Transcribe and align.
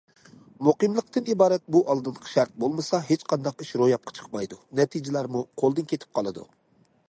مۇقىملىقتىن 0.67 1.27
ئىبارەت 1.33 1.63
بۇ 1.75 1.81
ئالدىنقى 1.93 2.31
شەرت 2.31 2.57
بولمىسا، 2.63 3.01
ھېچقانداق 3.11 3.61
ئىش 3.67 3.75
روياپقا 3.85 4.17
چىقمايدۇ، 4.21 4.61
نەتىجىلەرمۇ 4.83 5.47
قولدىن 5.63 5.91
كېتىپ 5.93 6.21
قالىدۇ. 6.21 6.53